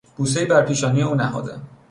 [0.17, 1.61] بوسهای بر پیشانی او نهادم.